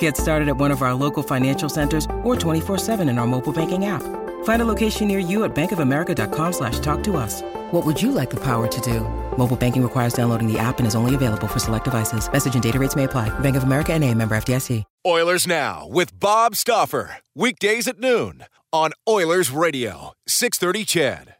[0.00, 3.84] Get started at one of our local financial centers or 24-7 in our mobile banking
[3.84, 4.02] app.
[4.44, 7.42] Find a location near you at bankofamerica.com slash talk to us.
[7.70, 9.00] What would you like the power to do?
[9.38, 12.30] Mobile banking requires downloading the app and is only available for select devices.
[12.32, 13.28] Message and data rates may apply.
[13.38, 14.82] Bank of America and a member FDIC.
[15.06, 17.18] Oilers Now with Bob Stauffer.
[17.36, 20.12] Weekdays at noon on Oilers Radio.
[20.26, 21.35] 630 CHED.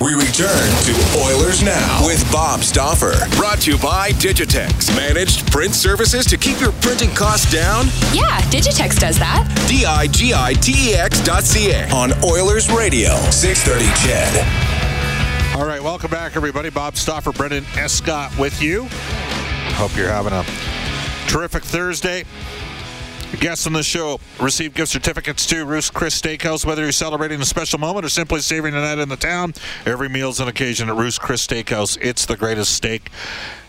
[0.00, 3.12] We return to Oilers Now with Bob Stauffer.
[3.36, 4.96] Brought to you by Digitex.
[4.96, 7.84] Managed print services to keep your printing costs down?
[8.10, 9.46] Yeah, Digitex does that.
[9.68, 13.14] D I G I T E X dot C A on Oilers Radio.
[13.30, 15.60] 630 CHED.
[15.60, 16.70] All right, welcome back, everybody.
[16.70, 18.88] Bob Stauffer, Brendan Escott with you.
[19.74, 20.44] Hope you're having a
[21.28, 22.24] terrific Thursday.
[23.38, 26.66] Guests on the show receive gift certificates to Ruth's Chris Steakhouse.
[26.66, 29.54] Whether you're celebrating a special moment or simply savoring a night in the town,
[29.86, 31.96] every meal's an occasion at Ruth's Chris Steakhouse.
[32.02, 33.10] It's the greatest steak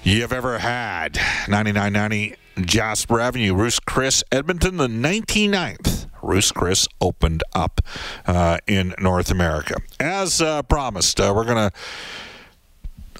[0.04, 1.16] you've ever had.
[1.48, 6.08] 9990 Jasper Avenue, Ruth's Chris, Edmonton, the 99th.
[6.22, 7.82] Ruth's Chris opened up
[8.26, 9.76] uh, in North America.
[10.00, 11.78] As uh, promised, uh, we're going to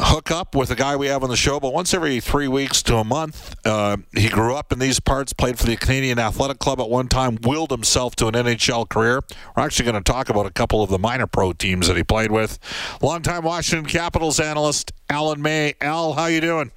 [0.02, 2.82] hook up with a guy we have on the show, but once every three weeks
[2.84, 3.56] to a month.
[3.66, 7.08] Uh, he grew up in these parts, played for the Canadian Athletic Club at one
[7.08, 9.22] time, willed himself to an NHL career.
[9.56, 12.04] We're actually going to talk about a couple of the minor pro teams that he
[12.04, 12.60] played with.
[13.02, 15.76] Longtime Washington Capitals analyst Alan May.
[15.82, 16.72] Al, how you doing?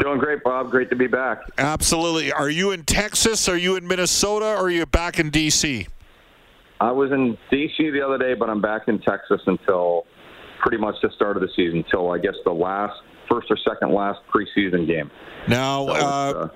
[0.00, 0.70] Doing great, Bob.
[0.70, 1.38] Great to be back.
[1.56, 2.30] Absolutely.
[2.32, 3.48] Are you in Texas?
[3.48, 4.46] Are you in Minnesota?
[4.46, 5.86] Or are you back in D.C.?
[6.80, 7.90] I was in D.C.
[7.90, 10.06] the other day, but I'm back in Texas until
[10.66, 13.00] pretty much the start of the season, until I guess the last,
[13.30, 15.12] first or second last preseason game.
[15.46, 16.48] Now, So uh, uh,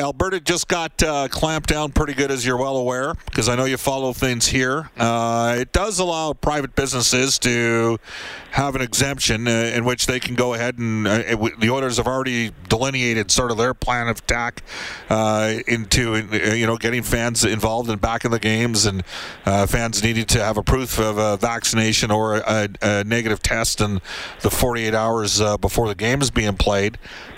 [0.00, 3.66] Alberta just got uh, clamped down pretty good, as you're well aware, because I know
[3.66, 4.90] you follow things here.
[4.96, 7.98] Uh, it does allow private businesses to
[8.52, 11.98] have an exemption uh, in which they can go ahead and uh, w- the Oilers
[11.98, 14.64] have already delineated sort of their plan of attack
[15.08, 19.04] uh, into uh, you know getting fans involved and back in the games, and
[19.44, 24.00] fans needing to have a proof of a vaccination or a, a negative test in
[24.40, 26.96] the 48 hours before the game is being played.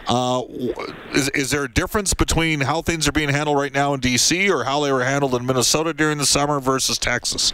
[0.09, 4.51] Is, is there a difference between how things are being handled right now in D.C.
[4.51, 7.53] or how they were handled in Minnesota during the summer versus Texas?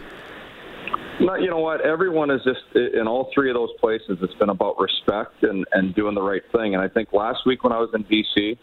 [1.19, 1.81] no, you know what?
[1.81, 4.17] Everyone is just in all three of those places.
[4.21, 6.75] It's been about respect and and doing the right thing.
[6.75, 8.57] And I think last week when I was in D.C.,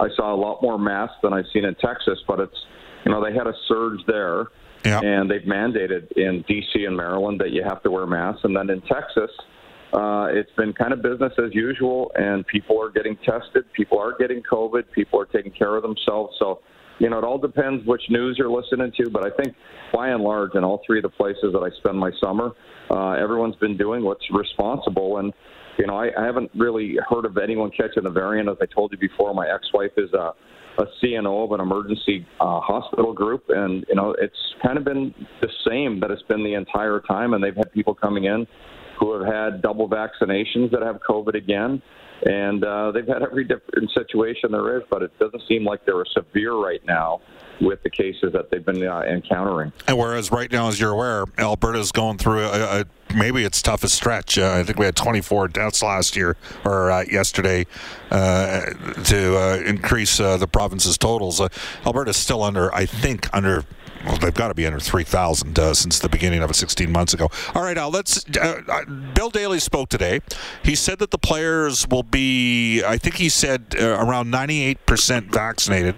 [0.00, 2.18] I saw a lot more masks than I've seen in Texas.
[2.28, 2.56] But it's
[3.06, 4.46] you know they had a surge there,
[4.84, 5.00] Yeah.
[5.00, 6.84] and they've mandated in D.C.
[6.84, 8.42] and Maryland that you have to wear masks.
[8.44, 9.30] And then in Texas,
[9.92, 13.64] uh, it's been kind of business as usual, and people are getting tested.
[13.74, 14.84] People are getting COVID.
[14.92, 16.34] People are taking care of themselves.
[16.38, 16.60] So,
[16.98, 19.10] you know, it all depends which news you're listening to.
[19.10, 19.54] But I think,
[19.92, 22.52] by and large, in all three of the places that I spend my summer,
[22.90, 25.18] uh, everyone's been doing what's responsible.
[25.18, 25.32] And
[25.78, 28.48] you know, I, I haven't really heard of anyone catching the variant.
[28.48, 30.32] As I told you before, my ex-wife is a
[30.78, 35.14] a CNO of an emergency uh, hospital group, and you know it's kind of been
[35.42, 37.34] the same that it's been the entire time.
[37.34, 38.46] And they've had people coming in
[39.02, 41.82] who have had double vaccinations that have COVID again,
[42.24, 44.84] and uh, they've had every different situation there is.
[44.88, 47.20] But it doesn't seem like they're severe right now
[47.60, 49.72] with the cases that they've been uh, encountering.
[49.88, 53.94] And whereas right now, as you're aware, Alberta's going through a, a maybe its toughest
[53.94, 54.38] stretch.
[54.38, 57.66] Uh, I think we had 24 deaths last year or uh, yesterday
[58.10, 58.60] uh,
[59.04, 61.40] to uh, increase uh, the province's totals.
[61.86, 63.64] Alberta's still under, I think, under.
[64.04, 67.14] Well, they've got to be under 3,000 uh, since the beginning of it 16 months
[67.14, 67.30] ago.
[67.54, 68.24] All right, Al, let's.
[68.36, 68.84] Uh,
[69.14, 70.20] Bill Daly spoke today.
[70.64, 75.94] He said that the players will be, I think he said, uh, around 98% vaccinated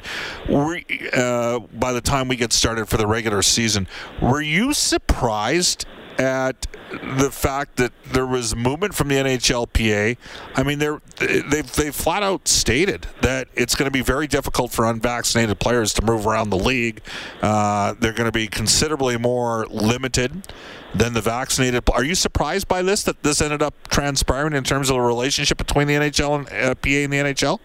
[0.46, 3.88] by the time we get started for the regular season.
[4.20, 5.86] Were you surprised
[6.18, 10.16] at the fact that there was movement from the NHLPA.
[10.54, 14.70] I mean, they're they've they flat out stated that it's going to be very difficult
[14.70, 17.00] for unvaccinated players to move around the league.
[17.42, 20.46] Uh, they're going to be considerably more limited
[20.94, 21.82] than the vaccinated.
[21.92, 25.58] Are you surprised by this that this ended up transpiring in terms of the relationship
[25.58, 27.58] between the NHL and uh, PA and the NHL?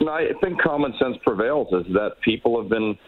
[0.00, 1.68] No, I think common sense prevails.
[1.72, 2.98] Is that people have been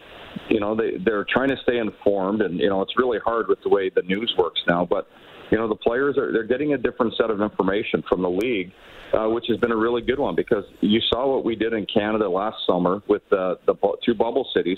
[0.49, 3.59] you know they they're trying to stay informed, and you know it's really hard with
[3.63, 4.85] the way the news works now.
[4.85, 5.07] But
[5.51, 8.71] you know the players are they're getting a different set of information from the league,
[9.13, 11.85] uh, which has been a really good one because you saw what we did in
[11.85, 13.75] Canada last summer with the the
[14.05, 14.77] two bubble cities.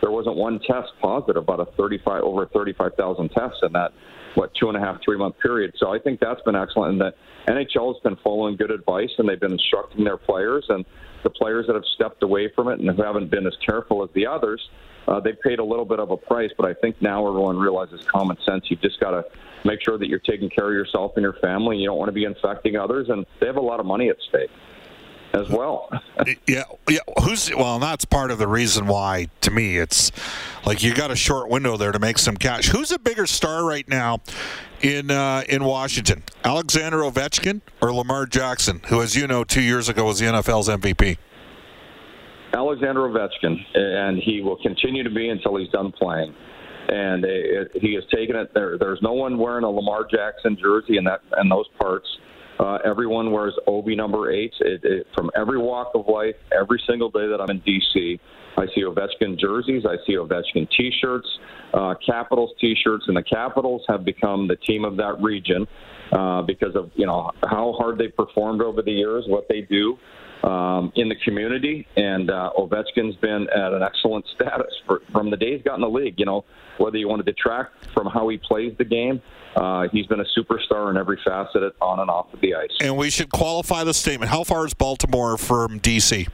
[0.00, 3.92] There wasn't one test positive, about a 35 over 35,000 tests in that
[4.34, 5.74] what two and a half three month period.
[5.78, 7.14] So I think that's been excellent, and that
[7.48, 10.84] NHL has been following good advice and they've been instructing their players and
[11.22, 14.10] the players that have stepped away from it and who haven't been as careful as
[14.14, 14.60] the others
[15.08, 18.04] uh, they paid a little bit of a price, but I think now everyone realizes
[18.04, 18.64] common sense.
[18.68, 19.24] You've just got to
[19.64, 21.78] make sure that you're taking care of yourself and your family.
[21.78, 24.16] You don't want to be infecting others, and they have a lot of money at
[24.28, 24.50] stake
[25.34, 25.88] as well.
[26.46, 27.00] yeah, yeah.
[27.24, 27.78] Who's well?
[27.78, 30.12] that's part of the reason why, to me, it's
[30.64, 32.68] like you got a short window there to make some cash.
[32.68, 34.20] Who's a bigger star right now
[34.82, 36.22] in uh, in Washington?
[36.44, 40.68] Alexander Ovechkin or Lamar Jackson, who, as you know, two years ago was the NFL's
[40.68, 41.16] MVP.
[42.54, 46.34] Alexander Ovechkin, and he will continue to be until he's done playing.
[46.88, 48.52] And it, he has taken it.
[48.52, 52.06] There, there's no one wearing a Lamar Jackson jersey in that and those parts.
[52.58, 54.52] Uh, everyone wears OB number eight.
[54.60, 58.20] It, it, from every walk of life, every single day that I'm in DC,
[58.56, 59.84] I see Ovechkin jerseys.
[59.86, 61.26] I see Ovechkin T-shirts,
[61.72, 65.66] uh, Capitals T-shirts, and the Capitals have become the team of that region
[66.12, 69.98] uh, because of you know how hard they've performed over the years, what they do
[70.42, 75.36] um, in the community, and uh, Ovechkin's been at an excellent status for, from the
[75.36, 76.14] day he's got in the league.
[76.18, 76.44] You know,
[76.78, 79.22] whether you want to detract from how he plays the game,
[79.56, 82.70] uh, he's been a superstar in every facet, on and off of the ice.
[82.80, 84.30] And we should qualify the statement.
[84.30, 86.28] How far is Baltimore from DC?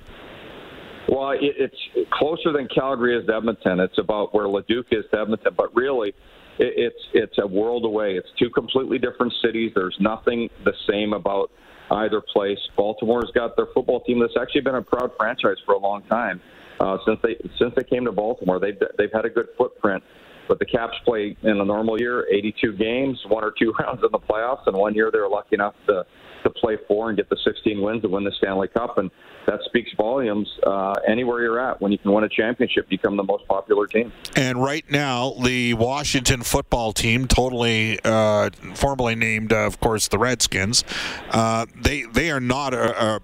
[1.08, 3.80] Well, it, it's closer than Calgary is to Edmonton.
[3.80, 6.10] It's about where Leduc is to Edmonton, but really,
[6.58, 8.14] it, it's it's a world away.
[8.14, 9.72] It's two completely different cities.
[9.74, 11.50] There's nothing the same about
[11.90, 12.58] either place.
[12.76, 16.40] Baltimore's got their football team that's actually been a proud franchise for a long time.
[16.80, 20.02] Uh, since they since they came to Baltimore, they've they've had a good footprint.
[20.48, 24.10] But the Caps play in a normal year 82 games, one or two rounds in
[24.10, 26.04] the playoffs, and one year they were lucky enough to
[26.44, 28.98] to play four and get the 16 wins to win the Stanley Cup.
[28.98, 29.10] And
[29.46, 30.48] that speaks volumes.
[30.64, 34.12] Uh, anywhere you're at, when you can win a championship, become the most popular team.
[34.36, 40.18] And right now, the Washington football team, totally uh, formally named, uh, of course, the
[40.18, 40.84] Redskins,
[41.30, 43.20] uh, they they are not a, a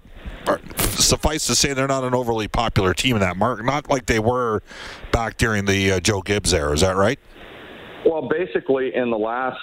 [0.79, 3.65] suffice to say, they're not an overly popular team in that market.
[3.65, 4.61] Not like they were
[5.11, 6.73] back during the uh, Joe Gibbs era.
[6.73, 7.19] Is that right?
[8.05, 9.57] Well, basically, in the last,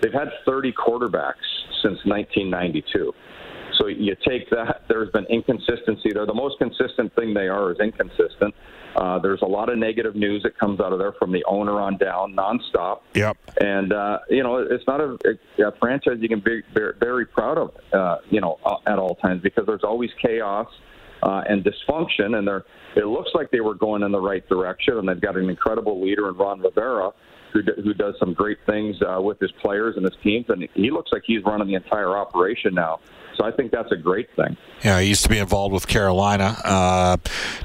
[0.00, 1.34] they've had 30 quarterbacks
[1.82, 3.12] since 1992.
[3.80, 6.26] So you take that, there's been inconsistency there.
[6.26, 8.54] The most consistent thing they are is inconsistent.
[8.96, 11.80] Uh, there's a lot of negative news that comes out of there from the owner
[11.80, 13.00] on down, nonstop.
[13.14, 13.36] Yep.
[13.60, 15.16] And uh, you know, it's not a,
[15.64, 19.42] a franchise you can be very, very proud of, uh, you know, at all times
[19.42, 20.66] because there's always chaos
[21.22, 22.64] uh, and dysfunction, and they're.
[22.96, 26.02] It looks like they were going in the right direction, and they've got an incredible
[26.02, 27.12] leader in Ron Rivera
[27.52, 30.90] who, who does some great things uh, with his players and his teams, and he
[30.90, 33.00] looks like he's running the entire operation now.
[33.40, 34.58] So I think that's a great thing.
[34.84, 36.58] Yeah, he used to be involved with Carolina.
[36.62, 37.16] Uh,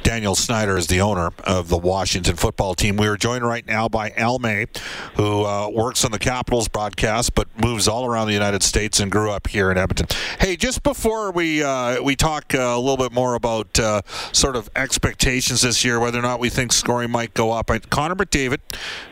[0.04, 2.96] Daniel Snyder is the owner of the Washington football team.
[2.96, 4.68] We are joined right now by Al May,
[5.16, 9.12] who uh, works on the Capitals broadcast, but moves all around the United States and
[9.12, 10.08] grew up here in Edmonton.
[10.40, 14.56] Hey, just before we uh, we talk uh, a little bit more about uh, sort
[14.56, 18.16] of expectations this year, whether or not we think scoring might go up, I, Connor
[18.16, 18.60] McDavid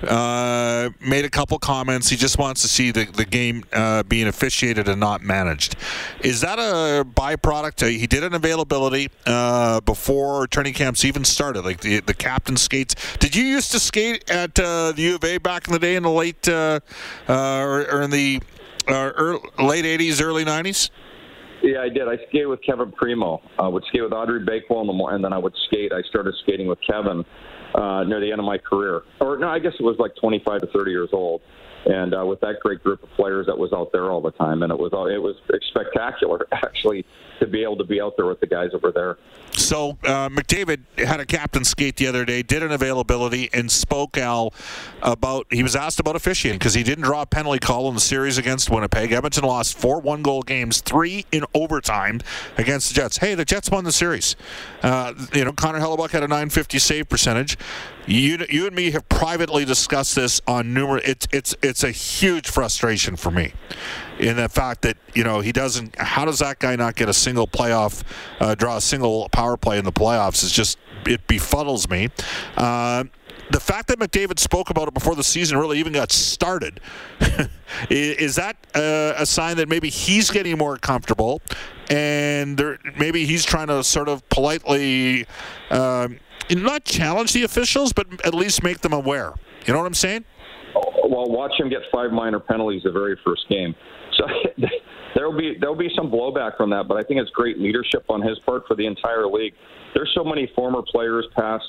[0.08, 2.08] uh, made a couple comments.
[2.08, 3.66] He just wants to see the the game
[4.08, 5.76] being officiated and not managed.
[6.22, 7.84] Is that a byproduct?
[7.84, 12.58] Uh, he did an availability uh, before training camps even started, like the the captain
[12.58, 12.96] skates.
[13.18, 15.96] Did you used to skate at uh, the U of A back in the day
[15.96, 16.80] in the late uh,
[17.28, 18.42] uh, or, or, in the
[18.88, 20.90] early, late '80s, early '90s?
[21.62, 22.08] Yeah, I did.
[22.08, 23.42] I skated with Kevin Primeau.
[23.58, 25.94] I would skate with Audrey Bakewell in the morning, and then I would skate.
[25.94, 27.24] I started skating with Kevin
[27.76, 30.62] uh, near the end of my career, or no, I guess it was like 25
[30.62, 31.42] to 30 years old
[31.86, 34.64] and uh, with that great group of players that was out there all the time,
[34.64, 35.36] and it was it was
[35.70, 37.06] spectacular actually
[37.44, 39.18] to be able to be out there with the guys were there.
[39.52, 44.18] So uh, McDavid had a captain skate the other day, did an availability, and spoke
[44.18, 44.54] Al
[45.02, 45.46] about.
[45.52, 48.38] He was asked about officiating because he didn't draw a penalty call in the series
[48.38, 49.12] against Winnipeg.
[49.12, 52.22] Edmonton lost four one-goal games, three in overtime
[52.58, 53.18] against the Jets.
[53.18, 54.36] Hey, the Jets won the series.
[54.82, 57.58] Uh, you know, Connor Hellebuyck had a 950 save percentage.
[58.06, 61.08] You, you and me have privately discussed this on numerous.
[61.08, 63.54] It's it's it's a huge frustration for me,
[64.20, 65.96] in the fact that you know he doesn't.
[65.98, 68.04] How does that guy not get a single playoff,
[68.40, 70.44] uh, draw a single power play in the playoffs?
[70.44, 72.10] Is just it befuddles me.
[72.58, 73.06] Uh,
[73.50, 76.80] the fact that McDavid spoke about it before the season really even got started,
[77.90, 81.42] is that uh, a sign that maybe he's getting more comfortable
[81.90, 85.26] and there, maybe he's trying to sort of politely
[85.70, 89.34] um, not challenge the officials, but at least make them aware?
[89.66, 90.26] You know what I'm saying?
[90.74, 93.76] Well, watch him get five minor penalties the very first game.
[94.58, 94.68] So
[95.16, 98.22] there'll be there'll be some blowback from that, but I think it's great leadership on
[98.22, 99.54] his part for the entire league.
[99.94, 101.64] There's so many former players, past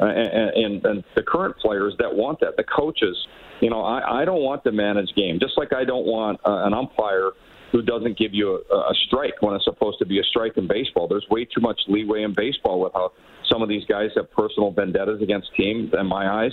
[0.00, 2.56] uh, and, and the current players that want that.
[2.56, 3.16] The coaches,
[3.60, 5.38] you know, I, I don't want the managed game.
[5.40, 7.30] Just like I don't want uh, an umpire
[7.72, 10.68] who doesn't give you a, a strike when it's supposed to be a strike in
[10.68, 11.08] baseball.
[11.08, 13.12] There's way too much leeway in baseball with how
[13.50, 15.92] some of these guys have personal vendettas against teams.
[15.98, 16.52] In my eyes.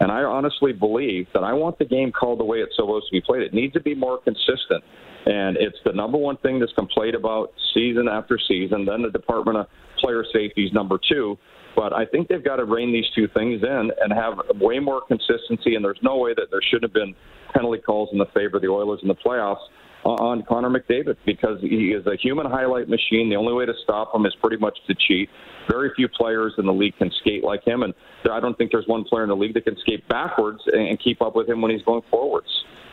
[0.00, 3.12] And I honestly believe that I want the game called the way it's supposed to
[3.12, 3.42] be played.
[3.42, 4.82] It needs to be more consistent.
[5.26, 8.84] And it's the number one thing that's complained about season after season.
[8.84, 9.66] Then the Department of
[10.00, 11.38] Player Safety is number two.
[11.76, 15.02] But I think they've got to rein these two things in and have way more
[15.06, 15.76] consistency.
[15.76, 17.14] And there's no way that there should have been
[17.54, 19.62] penalty calls in the favor of the Oilers in the playoffs
[20.04, 23.30] on Connor McDavid because he is a human highlight machine.
[23.30, 25.30] The only way to stop him is pretty much to cheat.
[25.70, 27.94] Very few players in the league can skate like him, and
[28.30, 31.22] I don't think there's one player in the league that can skate backwards and keep
[31.22, 32.48] up with him when he's going forwards.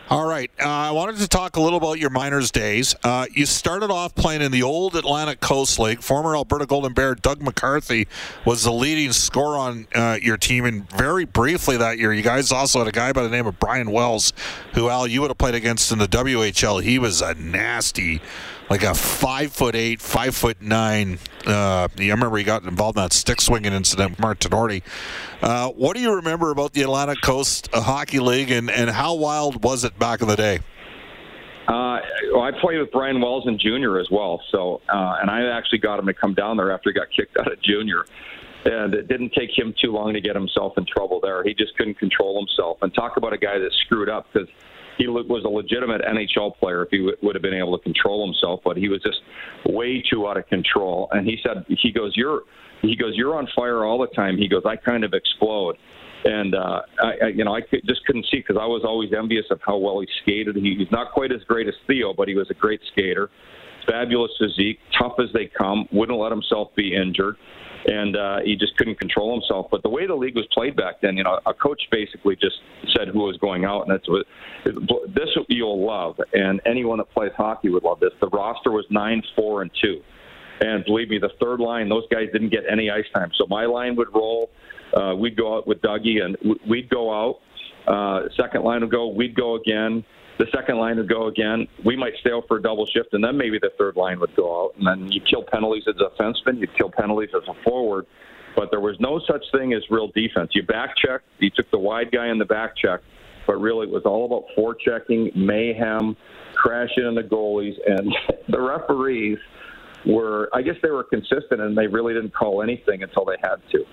[0.10, 0.50] All right.
[0.60, 2.96] Uh, I wanted to talk a little about your minors days.
[3.04, 6.02] Uh, you started off playing in the old Atlantic Coast League.
[6.02, 8.08] Former Alberta Golden Bear Doug McCarthy
[8.44, 10.66] was the leading scorer on uh, your team.
[10.66, 13.60] And very briefly that year, you guys also had a guy by the name of
[13.60, 14.34] Brian Wells,
[14.74, 16.82] who, Al, you would have played against in the WHL.
[16.82, 18.20] He was a nasty
[18.70, 21.20] like a five foot eight, five foot nine.
[21.46, 24.84] Uh, I remember he got involved in that stick swinging incident with Mark Tinordi.
[25.42, 29.64] Uh, what do you remember about the Atlantic Coast Hockey League, and, and how wild
[29.64, 30.60] was it back in the day?
[31.68, 32.00] Uh,
[32.34, 34.42] well, I played with Brian Wells in junior as well.
[34.52, 37.38] So, uh, and I actually got him to come down there after he got kicked
[37.38, 38.06] out of junior.
[38.66, 41.44] And it didn't take him too long to get himself in trouble there.
[41.44, 42.80] He just couldn't control himself.
[42.82, 44.50] And talk about a guy that screwed up because
[45.00, 48.60] he was a legitimate NHL player if he would have been able to control himself,
[48.66, 49.22] but he was just
[49.66, 51.08] way too out of control.
[51.14, 52.42] And he said, he goes, you're,
[52.82, 54.38] he goes, you're on fire all the time.
[54.38, 55.78] He goes, I kind of explode.
[56.26, 59.12] And uh, I, I, you know, I could, just couldn't see because I was always
[59.18, 60.58] envious of how well he skated.
[60.58, 63.30] He, he's not quite as great as Theo, but he was a great skater.
[63.88, 65.88] Fabulous physique, tough as they come.
[65.92, 67.38] Wouldn't let himself be injured
[67.86, 69.68] and uh, he just couldn't control himself.
[69.72, 72.58] But the way the league was played back then, you know, a coach basically just
[72.96, 74.26] said who was going out, and that's what
[75.16, 78.12] this you'll love, and anyone that plays hockey would love this.
[78.20, 80.02] The roster was nine, four, and two,
[80.62, 83.32] and believe me, the third line, those guys didn't get any ice time.
[83.38, 84.50] So my line would roll.
[84.94, 87.40] Uh, we'd go out with Dougie, and we'd go out.
[87.88, 89.08] Uh, second line would go.
[89.08, 90.04] We'd go again
[90.40, 91.68] the second line would go again.
[91.86, 94.36] We might stay out for a double shift, and then maybe the third line would
[94.38, 94.76] go out.
[94.78, 98.06] And then you kill penalties as a defenseman, you kill penalties as a forward.
[98.56, 100.52] But there was no such thing as real defense.
[100.54, 103.02] You back check, you took the wide guy in the back check,
[103.46, 106.16] but really it was all about forechecking, mayhem,
[106.56, 108.16] crashing in the goalies, and
[108.48, 109.38] the referees
[110.06, 113.58] were, I guess they were consistent, and they really didn't call anything until they had
[113.72, 113.84] to.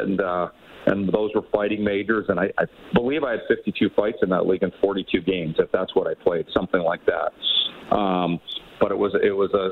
[0.00, 0.48] And uh,
[0.86, 2.26] and those were fighting majors.
[2.28, 5.70] And I, I believe I had 52 fights in that league in 42 games, if
[5.72, 7.94] that's what I played, something like that.
[7.94, 8.40] Um,
[8.80, 9.70] but it was it was a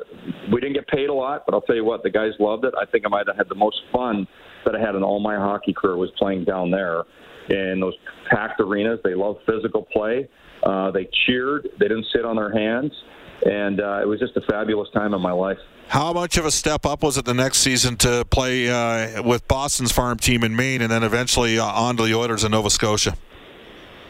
[0.52, 2.72] we didn't get paid a lot, but I'll tell you what, the guys loved it.
[2.80, 4.26] I think I might have had the most fun
[4.64, 7.02] that I had in all my hockey career was playing down there
[7.50, 7.94] in those
[8.30, 9.00] packed arenas.
[9.02, 10.28] They loved physical play.
[10.62, 11.68] Uh, they cheered.
[11.80, 12.92] They didn't sit on their hands,
[13.44, 15.58] and uh, it was just a fabulous time in my life.
[15.88, 19.46] How much of a step up was it the next season to play uh, with
[19.46, 22.70] Boston's farm team in Maine and then eventually uh, on to the Oilers in Nova
[22.70, 23.14] Scotia?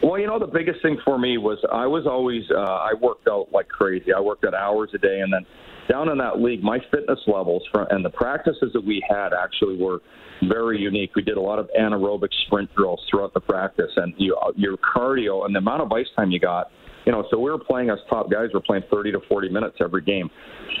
[0.01, 3.27] Well, you know, the biggest thing for me was I was always, uh, I worked
[3.27, 4.13] out like crazy.
[4.13, 5.21] I worked out hours a day.
[5.21, 5.45] And then
[5.89, 9.77] down in that league, my fitness levels from, and the practices that we had actually
[9.77, 9.99] were
[10.43, 11.15] very unique.
[11.15, 13.91] We did a lot of anaerobic sprint drills throughout the practice.
[13.95, 16.71] And you, your cardio and the amount of ice time you got
[17.05, 18.49] you know, so we were playing as top guys.
[18.53, 20.29] We're playing 30 to 40 minutes every game,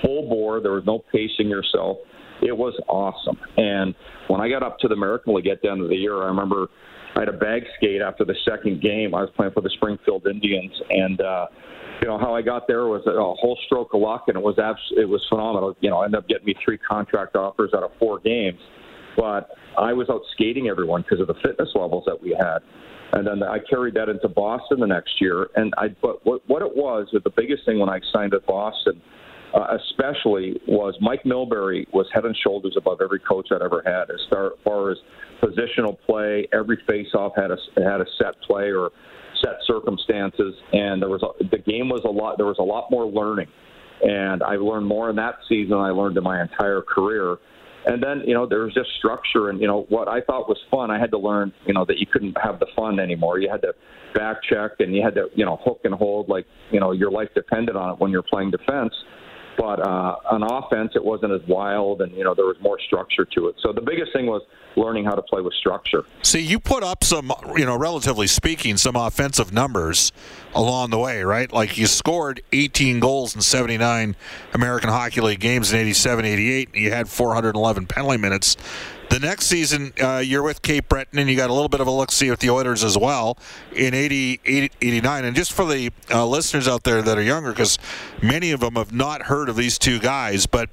[0.01, 0.61] full bore.
[0.61, 1.97] There was no pacing yourself.
[2.41, 3.37] It was awesome.
[3.57, 3.93] And
[4.27, 6.27] when I got up to the American League at the end of the year, I
[6.27, 6.67] remember
[7.15, 9.13] I had a bag skate after the second game.
[9.13, 11.45] I was playing for the Springfield Indians, and uh,
[12.01, 14.57] you know how I got there was a, whole stroke of luck, and it was
[14.57, 15.75] abs- it was phenomenal.
[15.79, 18.59] You know, I ended up getting me three contract offers out of four games,
[19.15, 22.59] but I was out skating everyone because of the fitness levels that we had
[23.13, 25.47] and then I carried that into Boston the next year.
[25.55, 29.01] And I, but what what it was, the biggest thing when I signed at Boston
[29.53, 34.09] uh, especially was Mike Milbury was head and shoulders above every coach I'd ever had
[34.09, 34.19] as
[34.63, 34.97] far as
[35.41, 36.47] positional play.
[36.51, 38.89] Every faceoff had a had a set play or
[39.43, 42.37] set circumstances, and there was a, the game was a lot.
[42.37, 43.47] There was a lot more learning,
[44.01, 47.37] and I learned more in that season I learned in my entire career.
[47.85, 50.57] And then, you know, there was just structure and, you know, what I thought was
[50.71, 53.39] fun, I had to learn, you know, that you couldn't have the fun anymore.
[53.39, 53.73] You had to
[54.13, 57.11] back check and you had to, you know, hook and hold like, you know, your
[57.11, 58.93] life depended on it when you're playing defense.
[59.57, 63.25] But uh, on offense, it wasn't as wild, and you know there was more structure
[63.25, 63.55] to it.
[63.61, 64.41] So the biggest thing was
[64.75, 66.03] learning how to play with structure.
[66.23, 70.11] See, you put up some, you know, relatively speaking, some offensive numbers
[70.55, 71.51] along the way, right?
[71.51, 74.15] Like you scored 18 goals in 79
[74.53, 76.75] American Hockey League games in 87, 88.
[76.75, 78.57] You had 411 penalty minutes.
[79.09, 81.87] The next season, uh, you're with Cape Breton, and you got a little bit of
[81.87, 83.37] a look see with the Oilers as well
[83.75, 85.25] in 80, 80 89.
[85.25, 87.77] And just for the uh, listeners out there that are younger, because
[88.21, 90.69] many of them have not heard of these two guys, but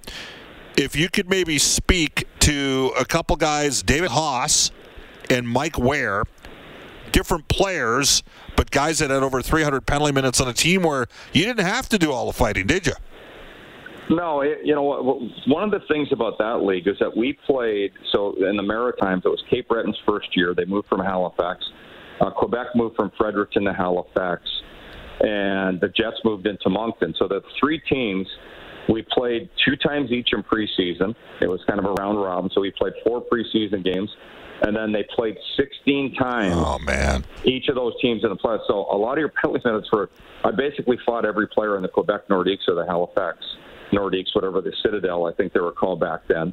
[0.77, 4.71] if you could maybe speak to a couple guys, David Haas
[5.29, 6.25] and Mike Ware,
[7.13, 8.23] different players,
[8.57, 11.89] but guys that had over 300 penalty minutes on a team where you didn't have
[11.91, 12.95] to do all the fighting, did you?
[14.11, 15.05] No, it, you know what?
[15.47, 17.93] one of the things about that league is that we played.
[18.13, 20.53] So in the Maritimes, it was Cape Breton's first year.
[20.53, 21.65] They moved from Halifax.
[22.21, 24.43] Uh, Quebec moved from Fredericton to Halifax,
[25.21, 27.15] and the Jets moved into Moncton.
[27.19, 28.27] So the three teams
[28.89, 31.15] we played two times each in preseason.
[31.41, 34.11] It was kind of a round robin, so we played four preseason games,
[34.63, 36.55] and then they played 16 times.
[36.57, 37.25] Oh man!
[37.45, 38.67] Each of those teams in the playoffs.
[38.67, 40.11] So a lot of your penalty minutes were.
[40.43, 43.39] I basically fought every player in the Quebec Nordiques or the Halifax
[43.93, 46.53] Nordiques, whatever the Citadel, I think they were called back then.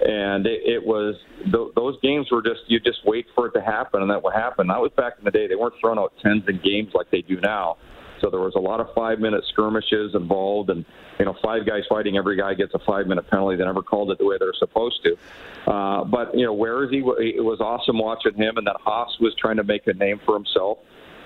[0.00, 1.14] And it, it was
[1.44, 4.34] th- those games were just you just wait for it to happen, and that would
[4.34, 4.66] happen.
[4.66, 7.22] That was back in the day; they weren't throwing out tens in games like they
[7.22, 7.78] do now.
[8.20, 10.84] So there was a lot of five-minute skirmishes involved, and
[11.18, 12.16] you know, five guys fighting.
[12.16, 13.56] Every guy gets a five-minute penalty.
[13.56, 15.70] They never called it the way they're supposed to.
[15.70, 16.98] Uh, but you know, where is he?
[16.98, 20.34] It was awesome watching him, and that Haas was trying to make a name for
[20.34, 20.78] himself,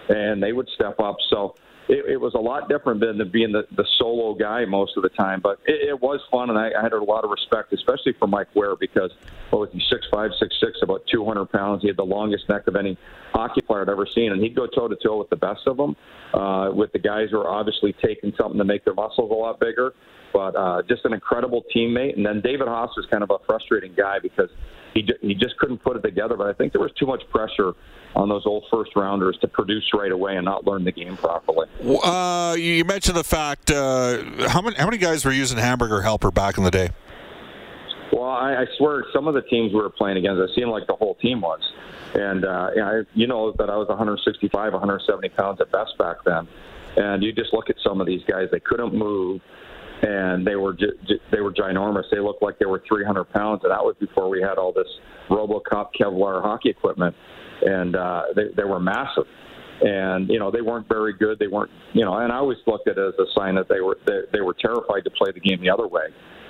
[0.09, 1.17] and they would step up.
[1.29, 1.55] So
[1.91, 5.09] it, it was a lot different than being the, the solo guy most of the
[5.11, 5.41] time.
[5.43, 8.29] But it, it was fun, and I, I had a lot of respect, especially for
[8.29, 9.11] Mike Ware, because
[9.51, 11.83] what was he six five, six six, about 200 pounds.
[11.83, 12.97] He had the longest neck of any
[13.33, 15.77] hockey player I'd ever seen, and he'd go toe to toe with the best of
[15.77, 15.97] them,
[16.33, 19.59] uh, with the guys who are obviously taking something to make their muscles a lot
[19.61, 19.93] bigger.
[20.33, 22.17] But uh, just an incredible teammate.
[22.17, 24.49] And then David Haas was kind of a frustrating guy because
[24.95, 26.37] he he just couldn't put it together.
[26.37, 27.73] But I think there was too much pressure
[28.15, 31.69] on those old first rounders to produce right away and not learn the game properly.
[32.03, 36.31] Uh, you mentioned the fact uh, how many how many guys were using hamburger helper
[36.31, 36.91] back in the day?
[38.13, 40.87] Well, I, I swear some of the teams we were playing against, it seemed like
[40.89, 41.61] the whole team was.
[42.15, 46.17] And uh, you, know, you know that I was 165, 170 pounds at best back
[46.25, 46.49] then.
[46.97, 49.41] And you just look at some of these guys; they couldn't move
[50.03, 50.77] and they were
[51.31, 52.05] they were ginormous.
[52.11, 54.89] They looked like they were 300 pounds, and that was before we had all this
[55.29, 57.15] RoboCop Kevlar hockey equipment,
[57.63, 59.25] and uh, they they were massive.
[59.83, 61.39] And you know they weren't very good.
[61.39, 63.81] They weren't you know, and I always looked at it as a sign that they
[63.81, 66.09] were they, they were terrified to play the game the other way.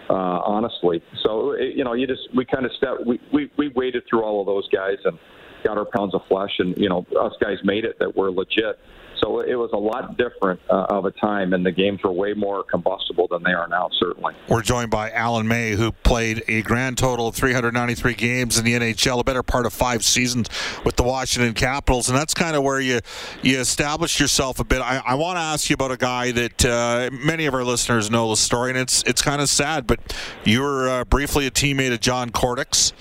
[0.09, 3.69] Uh, honestly, so it, you know, you just we kind of stepped we, we we
[3.69, 5.17] waded through all of those guys and
[5.65, 8.79] got our pounds of flesh, and you know, us guys made it that were legit.
[9.21, 12.33] So it was a lot different uh, of a time, and the games were way
[12.33, 14.35] more combustible than they are now, certainly.
[14.49, 18.75] We're joined by Alan May, who played a grand total of 393 games in the
[18.75, 20.49] NHL, a better part of five seasons
[20.85, 23.01] with the Washington Capitals, and that's kind of where you
[23.43, 24.81] you establish yourself a bit.
[24.81, 28.11] I, I want to ask you about a guy that uh, many of our listeners
[28.11, 30.01] know the story, and it's it's kind of sad, but
[30.45, 32.93] you were uh, briefly a teammate of John Kordics.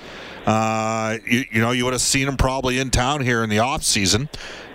[0.46, 3.60] Uh, you, you, know, you would have seen him probably in town here in the
[3.60, 4.30] off season.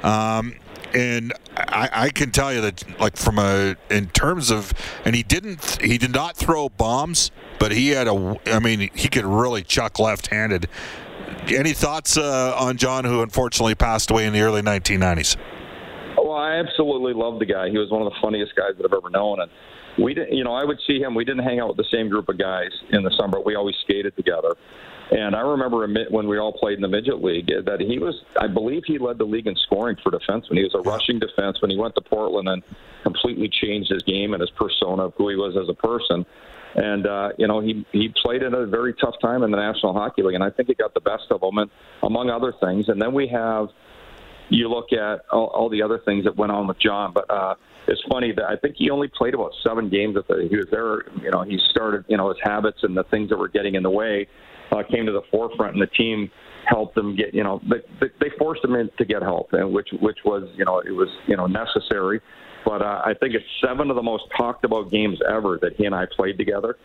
[0.04, 0.54] Um,
[0.94, 4.72] and I, I, can tell you that, like from a in terms of,
[5.04, 9.08] and he didn't, he did not throw bombs, but he had a, I mean, he
[9.08, 10.68] could really chuck left-handed.
[11.48, 15.36] Any thoughts uh, on John, who unfortunately passed away in the early 1990s?
[16.16, 17.68] Well, I absolutely loved the guy.
[17.68, 19.50] He was one of the funniest guys that I've ever known, and
[20.02, 21.14] we didn't, you know, I would see him.
[21.14, 23.32] We didn't hang out with the same group of guys in the summer.
[23.32, 24.54] But we always skated together.
[25.14, 28.48] And I remember when we all played in the midget league that he was, I
[28.48, 30.56] believe he led the league in scoring for defensemen.
[30.56, 31.70] He was a rushing defenseman.
[31.70, 32.64] He went to Portland and
[33.04, 36.26] completely changed his game and his persona of who he was as a person.
[36.74, 39.92] And uh, you know, he he played in a very tough time in the National
[39.92, 41.70] Hockey League, and I think he got the best of him, and
[42.02, 42.88] among other things.
[42.88, 43.68] And then we have,
[44.48, 47.30] you look at all, all the other things that went on with John, but.
[47.30, 47.54] uh
[47.86, 50.16] it's funny that I think he only played about seven games.
[50.16, 53.04] At the, he was there, you know, he started, you know, his habits and the
[53.04, 54.26] things that were getting in the way
[54.72, 56.30] uh, came to the forefront, and the team
[56.66, 59.88] helped them get, you know, they, they forced him in to get help, and which
[60.00, 62.20] which was, you know, it was, you know, necessary.
[62.64, 65.84] but uh, I think it's seven of the most talked about games ever that he
[65.84, 66.76] and I played together.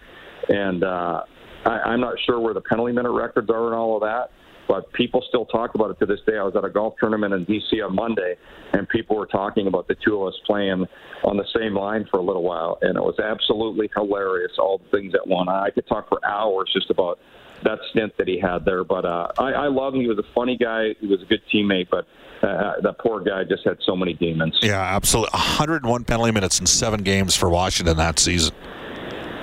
[0.49, 1.21] And uh,
[1.65, 4.31] I, I'm not sure where the penalty minute records are and all of that,
[4.67, 6.37] but people still talk about it to this day.
[6.37, 7.81] I was at a golf tournament in D.C.
[7.81, 8.35] on Monday,
[8.73, 10.85] and people were talking about the two of us playing
[11.23, 14.51] on the same line for a little while, and it was absolutely hilarious.
[14.59, 17.19] All the things that one, I could talk for hours just about
[17.63, 18.83] that stint that he had there.
[18.83, 20.01] But uh, I, I love him.
[20.01, 20.95] He was a funny guy.
[20.99, 22.05] He was a good teammate, but
[22.41, 24.57] uh, that poor guy just had so many demons.
[24.61, 25.31] Yeah, absolutely.
[25.31, 28.55] 101 penalty minutes in seven games for Washington that season.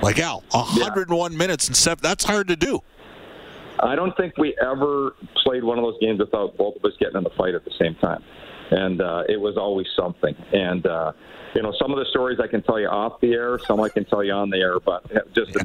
[0.01, 1.37] Like Al, 101 yeah.
[1.37, 1.99] minutes and seven.
[2.01, 2.81] That's hard to do.
[3.79, 7.17] I don't think we ever played one of those games without both of us getting
[7.17, 8.23] in the fight at the same time,
[8.71, 10.35] and uh, it was always something.
[10.53, 11.13] And uh,
[11.55, 13.89] you know, some of the stories I can tell you off the air, some I
[13.89, 14.79] can tell you on the air.
[14.79, 15.63] But just yeah.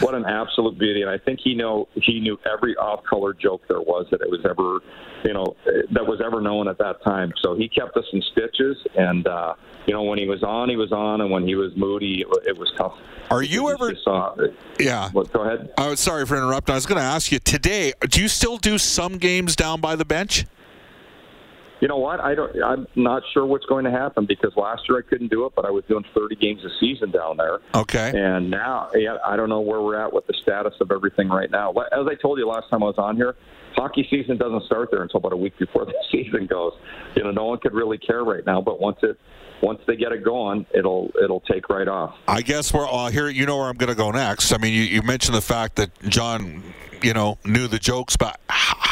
[0.00, 1.02] what an absolute beauty!
[1.02, 4.40] And I think he know he knew every off-color joke there was that it was
[4.44, 4.80] ever,
[5.24, 5.56] you know,
[5.90, 7.32] that was ever known at that time.
[7.42, 8.76] So he kept us in stitches.
[8.96, 9.54] And uh,
[9.86, 12.28] you know, when he was on, he was on, and when he was moody, it,
[12.46, 12.94] it was tough.
[13.30, 13.94] Are you ever?
[14.78, 15.08] Yeah.
[15.12, 15.72] Go ahead.
[15.78, 16.74] I was sorry for interrupting.
[16.74, 17.94] I was going to ask you today.
[18.10, 20.44] Do you still do some games down by the bench?
[21.82, 22.20] You know what?
[22.20, 22.62] I don't.
[22.62, 25.64] I'm not sure what's going to happen because last year I couldn't do it, but
[25.64, 27.58] I was doing 30 games a season down there.
[27.74, 28.12] Okay.
[28.14, 31.50] And now, yeah, I don't know where we're at with the status of everything right
[31.50, 31.72] now.
[31.72, 33.34] As I told you last time I was on here,
[33.74, 36.72] hockey season doesn't start there until about a week before the season goes.
[37.16, 39.18] You know, no one could really care right now, but once it
[39.60, 42.14] once they get it going, it'll it'll take right off.
[42.28, 43.28] I guess we're uh, here.
[43.28, 44.52] You know where I'm going to go next.
[44.52, 46.62] I mean, you, you mentioned the fact that John,
[47.02, 48.40] you know, knew the jokes, but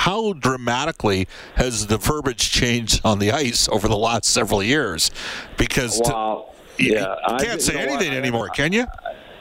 [0.01, 5.11] how dramatically has the verbiage changed on the ice over the last several years?
[5.59, 8.87] Because well, to, yeah, you can't I, say anything anymore, can you?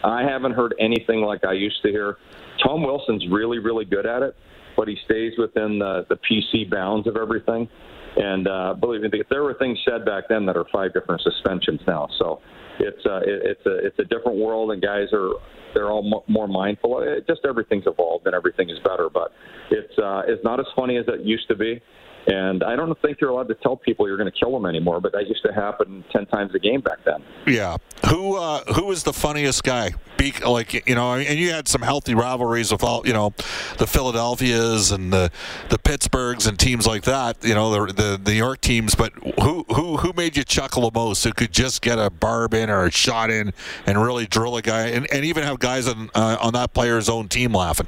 [0.03, 2.17] I haven't heard anything like I used to hear.
[2.61, 4.35] Tom Wilson's really, really good at it,
[4.75, 7.69] but he stays within the, the PC bounds of everything.
[8.17, 11.79] And uh, believe me, there were things said back then that are five different suspensions
[11.87, 12.09] now.
[12.17, 12.41] So
[12.79, 15.33] it's uh, it, it's a it's a different world, and guys are
[15.73, 17.01] they're all m- more mindful.
[17.01, 19.31] It, just everything's evolved and everything is better, but
[19.71, 21.81] it's uh, it's not as funny as it used to be.
[22.29, 25.01] And I don't think you're allowed to tell people you're going to kill them anymore,
[25.01, 27.23] but that used to happen ten times a game back then.
[27.47, 27.77] Yeah.
[28.07, 29.91] Who uh, who was the funniest guy?
[30.17, 33.33] Be, like you know, and you had some healthy rivalries with all you know,
[33.79, 35.31] the Philadelphias and the
[35.69, 37.43] the Pittsburghs and teams like that.
[37.43, 38.93] You know, the the, the New York teams.
[38.93, 41.23] But who who who made you chuckle the most?
[41.23, 43.53] Who could just get a barb in or a shot in
[43.87, 47.09] and really drill a guy, and, and even have guys on uh, on that player's
[47.09, 47.87] own team laughing?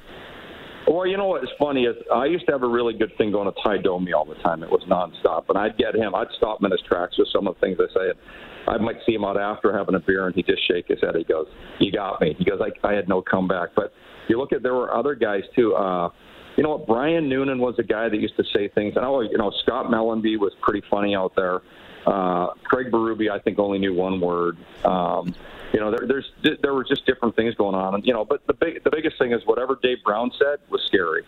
[0.87, 3.51] Well, you know what's funny is I used to have a really good thing going
[3.51, 4.63] to Ty Domi all the time.
[4.63, 6.15] It was nonstop, and I'd get him.
[6.15, 8.19] I'd stop him in his tracks with some of the things I say.
[8.67, 11.15] I might see him out after having a beer, and he just shake his head.
[11.15, 11.47] He goes,
[11.79, 13.93] "You got me." He goes, "I, I had no comeback." But
[14.27, 15.75] you look at there were other guys too.
[15.75, 16.09] Uh,
[16.57, 16.87] you know what?
[16.87, 18.93] Brian Noonan was a guy that used to say things.
[18.95, 21.61] And oh, you know, Scott Mellanby was pretty funny out there.
[22.05, 24.57] Uh, Craig Berube, I think, only knew one word.
[24.83, 25.33] Um,
[25.73, 28.45] you know, there, there's there were just different things going on, and you know, but
[28.47, 31.23] the big the biggest thing is whatever Dave Brown said was scary.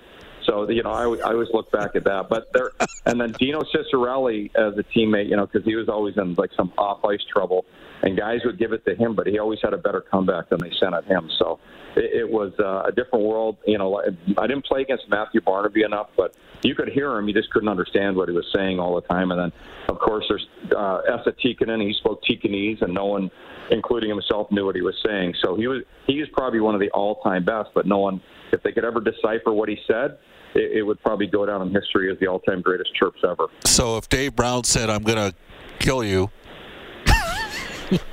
[0.45, 2.29] So you know, I, I always look back at that.
[2.29, 2.71] But there,
[3.05, 6.51] and then Dino Ciccarelli as a teammate, you know, because he was always in like
[6.55, 7.65] some off ice trouble,
[8.03, 10.59] and guys would give it to him, but he always had a better comeback than
[10.59, 11.29] they sent at him.
[11.39, 11.59] So
[11.95, 13.57] it, it was uh, a different world.
[13.65, 14.01] You know,
[14.37, 17.27] I didn't play against Matthew Barnaby enough, but you could hear him.
[17.27, 19.31] You just couldn't understand what he was saying all the time.
[19.31, 19.51] And then,
[19.89, 21.81] of course, there's uh, Esa Tikkanen.
[21.81, 23.31] He spoke Tikkanese, and no one
[23.71, 25.35] including himself, knew what he was saying.
[25.41, 27.69] So he was he is probably one of the all-time best.
[27.73, 30.17] But no one, if they could ever decipher what he said,
[30.55, 33.47] it, it would probably go down in history as the all-time greatest chirps ever.
[33.65, 35.35] So if Dave Brown said, "I'm going to
[35.79, 36.29] kill you,"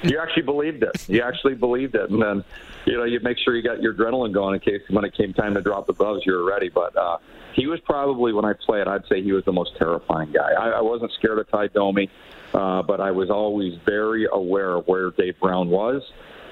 [0.02, 1.08] you actually believed it.
[1.08, 2.44] You actually believed it, and then
[2.86, 5.32] you know you make sure you got your adrenaline going in case when it came
[5.32, 6.68] time to drop the gloves, you were ready.
[6.68, 7.18] But uh,
[7.54, 10.52] he was probably when I played, I'd say he was the most terrifying guy.
[10.52, 12.10] I, I wasn't scared of Ty Domi.
[12.52, 16.02] Uh, but I was always very aware of where Dave Brown was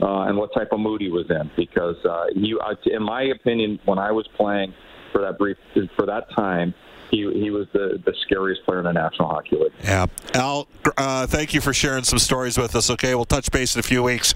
[0.01, 3.81] uh, and what type of mood he was in because uh, he, in my opinion,
[3.85, 4.75] when I was playing
[5.12, 5.57] for that brief
[5.97, 6.75] for that time,
[7.11, 9.73] he, he was the, the scariest player in the National Hockey League.
[9.83, 10.07] Yeah.
[10.35, 12.90] Al, uh, thank you for sharing some stories with us.
[12.90, 14.35] Okay, we'll touch base in a few weeks.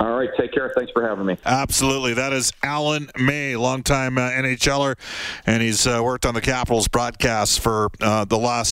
[0.00, 0.72] All right, take care.
[0.74, 1.36] Thanks for having me.
[1.44, 2.14] Absolutely.
[2.14, 4.96] That is Alan May, longtime uh, NHLer,
[5.44, 8.72] and he's uh, worked on the Capitals broadcast for uh, the last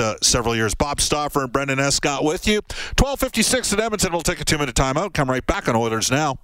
[0.00, 0.74] uh, several years.
[0.74, 2.60] Bob Stauffer and Brendan Escott with you.
[2.98, 4.12] 1256 at Edmonton.
[4.12, 5.14] We'll take a two minute timeout.
[5.14, 6.38] Come right back on Oilers Now.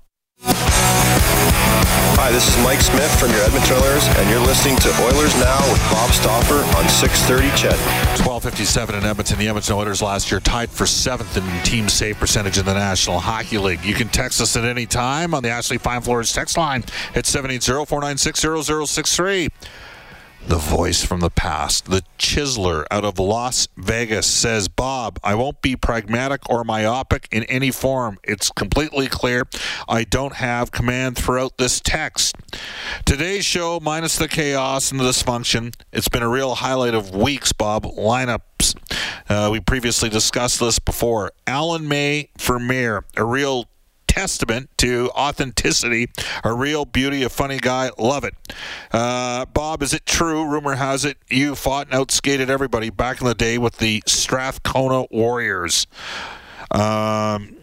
[2.20, 5.60] Hi, this is Mike Smith from your Edmonton Oilers, and you're listening to Oilers Now
[5.70, 7.78] with Bob Stauffer on 630 CHED.
[8.26, 9.38] 1257 in Edmonton.
[9.38, 13.20] The Edmonton Oilers last year tied for seventh in team save percentage in the National
[13.20, 13.84] Hockey League.
[13.84, 16.84] You can text us at any time on the Ashley Fine Floors text line
[17.14, 19.48] at 780 496 0063
[20.48, 25.60] the voice from the past, the chiseler out of Las Vegas says, Bob, I won't
[25.60, 28.18] be pragmatic or myopic in any form.
[28.24, 29.46] It's completely clear
[29.86, 32.34] I don't have command throughout this text.
[33.04, 37.52] Today's show, minus the chaos and the dysfunction, it's been a real highlight of weeks,
[37.52, 37.84] Bob.
[37.84, 38.74] Lineups.
[39.28, 41.30] Uh, we previously discussed this before.
[41.46, 43.66] Alan May for mayor, a real
[44.18, 46.08] testament to authenticity,
[46.42, 47.88] a real beauty, a funny guy.
[47.98, 48.34] Love it.
[48.90, 50.44] Uh, Bob, is it true?
[50.44, 55.06] Rumor has it you fought and outskated everybody back in the day with the Strathcona
[55.12, 55.86] Warriors.
[56.72, 57.58] Um,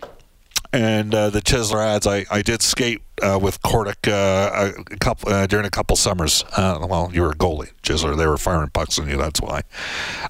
[0.72, 2.08] and uh, the Chisler ads.
[2.08, 6.46] I, I did skate uh, with Kordic uh, a couple uh, during a couple summers.
[6.56, 8.16] Uh, well, you were a goalie, Chisler.
[8.16, 9.18] They were firing pucks on you.
[9.18, 9.64] That's why.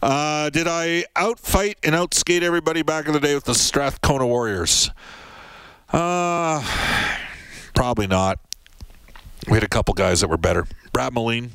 [0.02, 4.90] Uh, did I outfight and outskate everybody back in the day with the Strathcona Warriors?
[5.92, 6.64] Uh,
[7.74, 8.40] probably not.
[9.48, 10.66] We had a couple guys that were better.
[10.92, 11.52] Brad Moline,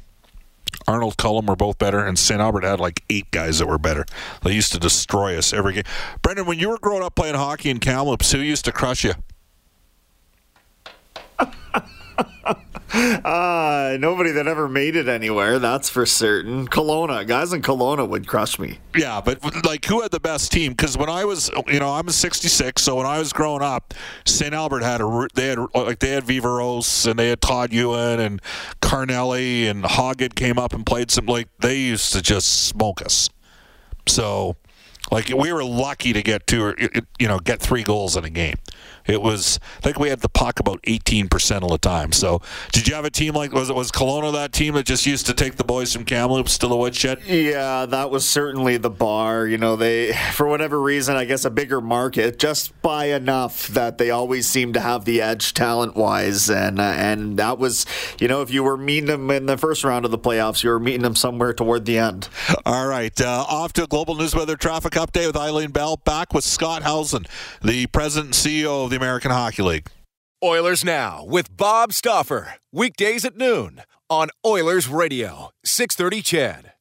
[0.86, 2.40] Arnold Cullum were both better, and St.
[2.40, 4.04] Albert had like eight guys that were better.
[4.42, 5.84] They used to destroy us every game.
[6.22, 9.14] Brendan, when you were growing up playing hockey in Kamloops, who used to crush you?
[12.92, 16.66] uh, nobody that ever made it anywhere, that's for certain.
[16.68, 18.78] Kelowna, guys in Kelowna would crush me.
[18.96, 20.72] Yeah, but like, who had the best team?
[20.72, 24.54] Because when I was, you know, I'm 66, so when I was growing up, St.
[24.54, 28.42] Albert had a, they had like they had Viveiros and they had Todd Ewen and
[28.80, 31.26] Carnelli and Hoggett came up and played some.
[31.26, 33.28] Like they used to just smoke us.
[34.06, 34.56] So,
[35.10, 36.76] like we were lucky to get two, or,
[37.18, 38.56] you know, get three goals in a game.
[39.06, 42.12] It was, I think we had the puck about 18% of the time.
[42.12, 42.40] So,
[42.72, 45.26] did you have a team like, was it was Kelowna that team that just used
[45.26, 47.20] to take the boys from Kamloops to the woodshed?
[47.26, 49.46] Yeah, that was certainly the bar.
[49.46, 53.98] You know, they, for whatever reason, I guess a bigger market, just by enough that
[53.98, 56.48] they always seem to have the edge talent wise.
[56.48, 57.86] And, uh, and that was,
[58.18, 60.70] you know, if you were meeting them in the first round of the playoffs, you
[60.70, 62.28] were meeting them somewhere toward the end.
[62.64, 63.18] All right.
[63.20, 65.96] Uh, off to a global news weather traffic update with Eileen Bell.
[65.96, 67.26] Back with Scott Howson,
[67.62, 69.88] the president and CEO the American Hockey League.
[70.42, 72.54] Oilers Now with Bob Stauffer.
[72.72, 76.72] Weekdays at noon on Oilers Radio, 630 CHED.